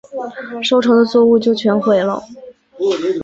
[0.63, 2.19] 收成的作物就全毁了